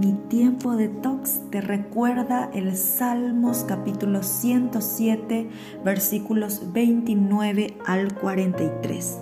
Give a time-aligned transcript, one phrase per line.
[0.00, 5.50] Mi tiempo de tox te recuerda el Salmos capítulo 107
[5.84, 9.18] versículos 29 al 43.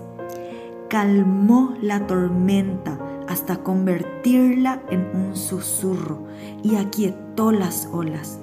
[0.88, 2.96] Calmó la tormenta
[3.26, 6.28] hasta convertirla en un susurro
[6.62, 8.38] y aquietó las olas.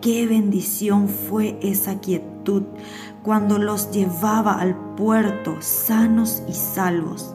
[0.00, 2.62] Qué bendición fue esa quietud
[3.24, 7.34] cuando los llevaba al puerto sanos y salvos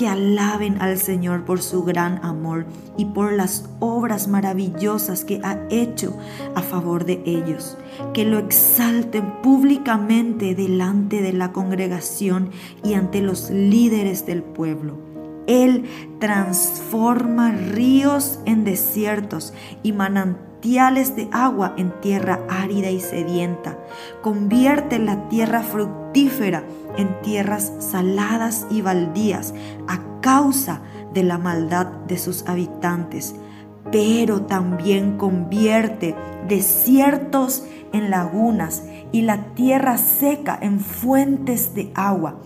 [0.00, 2.64] que alaben al Señor por su gran amor
[2.96, 6.16] y por las obras maravillosas que ha hecho
[6.54, 7.76] a favor de ellos,
[8.14, 12.48] que lo exalten públicamente delante de la congregación
[12.82, 15.09] y ante los líderes del pueblo.
[15.50, 15.84] Él
[16.20, 23.76] transforma ríos en desiertos y manantiales de agua en tierra árida y sedienta.
[24.22, 26.62] Convierte la tierra fructífera
[26.96, 29.52] en tierras saladas y baldías
[29.88, 30.82] a causa
[31.12, 33.34] de la maldad de sus habitantes.
[33.90, 36.14] Pero también convierte
[36.48, 38.82] desiertos en lagunas
[39.12, 42.36] y la tierra seca en fuentes de agua.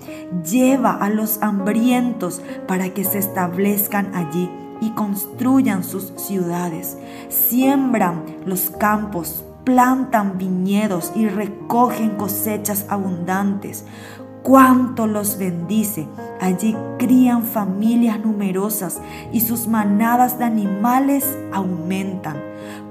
[0.50, 6.96] Lleva a los hambrientos para que se establezcan allí y construyan sus ciudades.
[7.28, 13.84] Siembran los campos, plantan viñedos y recogen cosechas abundantes.
[14.44, 16.06] Cuánto los bendice.
[16.38, 19.00] Allí crían familias numerosas
[19.32, 22.36] y sus manadas de animales aumentan.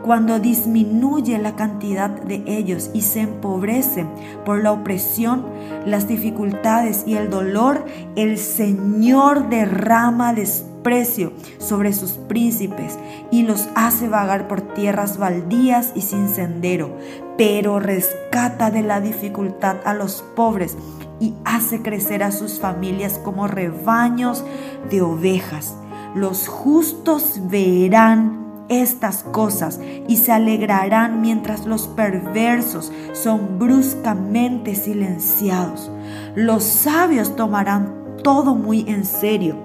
[0.03, 4.09] Cuando disminuye la cantidad de ellos y se empobrecen
[4.43, 5.45] por la opresión,
[5.85, 12.99] las dificultades y el dolor, el Señor derrama después precio sobre sus príncipes
[13.31, 16.95] y los hace vagar por tierras baldías y sin sendero,
[17.37, 20.77] pero rescata de la dificultad a los pobres
[21.23, 24.43] y hace crecer a sus familias como rebaños
[24.89, 25.73] de ovejas.
[26.15, 35.89] Los justos verán estas cosas y se alegrarán mientras los perversos son bruscamente silenciados.
[36.35, 39.55] Los sabios tomarán todo muy en serio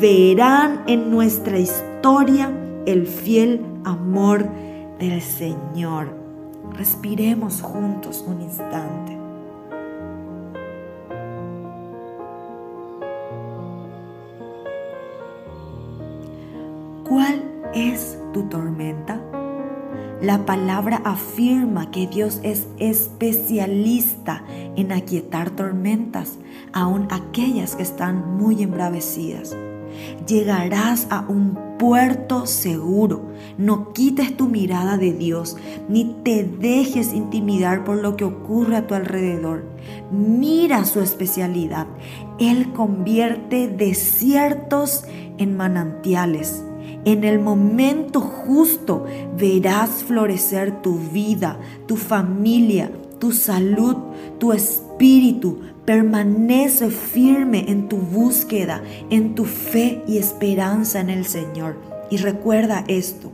[0.00, 2.52] verán en nuestra historia
[2.86, 4.46] el fiel amor
[4.98, 6.08] del Señor.
[6.72, 9.25] Respiremos juntos un instante.
[17.76, 19.20] Es tu tormenta?
[20.22, 24.42] La palabra afirma que Dios es especialista
[24.74, 26.38] en aquietar tormentas,
[26.72, 29.54] aun aquellas que están muy embravecidas.
[30.26, 33.30] Llegarás a un puerto seguro.
[33.58, 38.86] No quites tu mirada de Dios, ni te dejes intimidar por lo que ocurre a
[38.86, 39.66] tu alrededor.
[40.10, 41.86] Mira su especialidad.
[42.38, 45.04] Él convierte desiertos
[45.36, 46.64] en manantiales.
[47.06, 49.06] En el momento justo
[49.38, 53.96] verás florecer tu vida, tu familia, tu salud,
[54.38, 61.76] tu espíritu, Permanece firme en tu búsqueda, en tu fe y esperanza en el Señor.
[62.10, 63.30] Y recuerda esto,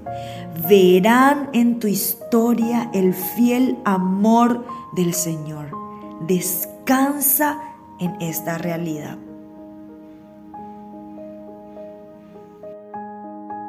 [0.68, 5.70] verán en tu historia el fiel amor del Señor.
[6.26, 7.58] Descansa
[7.98, 9.16] en esta realidad.